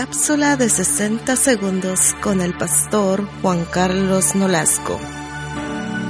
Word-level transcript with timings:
Cápsula 0.00 0.56
de 0.56 0.70
60 0.70 1.36
segundos 1.36 2.14
con 2.22 2.40
el 2.40 2.56
pastor 2.56 3.28
Juan 3.42 3.66
Carlos 3.70 4.34
Nolasco. 4.34 4.98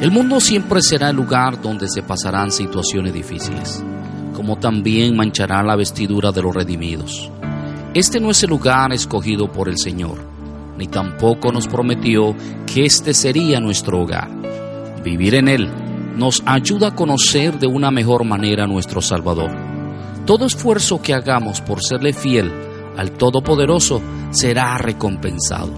El 0.00 0.12
mundo 0.12 0.38
siempre 0.38 0.80
será 0.80 1.10
el 1.10 1.16
lugar 1.16 1.60
donde 1.60 1.88
se 1.88 2.00
pasarán 2.00 2.52
situaciones 2.52 3.12
difíciles, 3.12 3.82
como 4.32 4.60
también 4.60 5.16
manchará 5.16 5.64
la 5.64 5.74
vestidura 5.74 6.30
de 6.30 6.40
los 6.40 6.54
redimidos. 6.54 7.32
Este 7.92 8.20
no 8.20 8.30
es 8.30 8.40
el 8.44 8.50
lugar 8.50 8.92
escogido 8.92 9.50
por 9.50 9.68
el 9.68 9.76
Señor, 9.76 10.24
ni 10.78 10.86
tampoco 10.86 11.50
nos 11.50 11.66
prometió 11.66 12.36
que 12.72 12.84
este 12.84 13.12
sería 13.12 13.58
nuestro 13.58 14.02
hogar. 14.02 14.30
Vivir 15.02 15.34
en 15.34 15.48
él 15.48 15.68
nos 16.16 16.44
ayuda 16.46 16.90
a 16.90 16.94
conocer 16.94 17.58
de 17.58 17.66
una 17.66 17.90
mejor 17.90 18.22
manera 18.22 18.62
a 18.62 18.68
nuestro 18.68 19.02
Salvador. 19.02 19.50
Todo 20.26 20.46
esfuerzo 20.46 21.02
que 21.02 21.12
hagamos 21.12 21.60
por 21.60 21.82
serle 21.82 22.12
fiel 22.12 22.69
al 23.00 23.12
Todopoderoso 23.12 24.02
será 24.30 24.76
recompensado, 24.76 25.72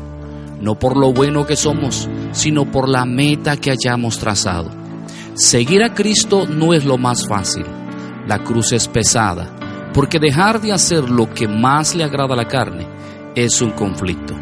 no 0.61 0.77
por 0.77 0.97
lo 0.97 1.13
bueno 1.13 1.47
que 1.47 1.55
somos, 1.55 2.09
sino 2.33 2.69
por 2.69 2.89
la 2.89 3.05
meta 3.05 3.57
que 3.57 3.71
hayamos 3.71 4.19
trazado. 4.19 4.71
Seguir 5.35 5.85
a 5.85 5.95
Cristo 5.95 6.49
no 6.49 6.75
es 6.75 6.85
lo 6.85 6.99
más 6.99 7.29
fácil, 7.29 7.65
la 8.27 8.43
cruz 8.43 8.73
es 8.73 8.89
pesada, 8.89 9.49
porque 9.95 10.19
dejar 10.19 10.61
de 10.61 10.73
hacer 10.73 11.09
lo 11.09 11.33
que 11.33 11.47
más 11.47 11.95
le 11.95 12.03
agrada 12.03 12.35
a 12.35 12.37
la 12.37 12.49
carne 12.49 12.89
es 13.37 13.63
un 13.63 13.71
conflicto. 13.71 14.35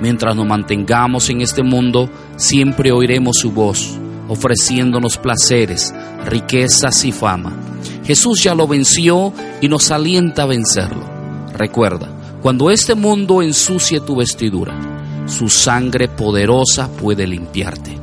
Mientras 0.00 0.34
nos 0.34 0.46
mantengamos 0.46 1.30
en 1.30 1.42
este 1.42 1.62
mundo, 1.62 2.10
siempre 2.34 2.90
oiremos 2.90 3.36
su 3.36 3.52
voz, 3.52 4.00
ofreciéndonos 4.26 5.16
placeres, 5.16 5.94
riquezas 6.24 7.04
y 7.04 7.12
fama. 7.12 7.56
Jesús 8.04 8.42
ya 8.42 8.56
lo 8.56 8.66
venció 8.66 9.32
y 9.60 9.68
nos 9.68 9.92
alienta 9.92 10.42
a 10.42 10.46
vencerlo. 10.46 11.16
Recuerda, 11.56 12.15
cuando 12.46 12.70
este 12.70 12.94
mundo 12.94 13.42
ensucie 13.42 13.98
tu 13.98 14.14
vestidura, 14.14 14.72
su 15.26 15.48
sangre 15.48 16.06
poderosa 16.06 16.88
puede 16.88 17.26
limpiarte. 17.26 17.98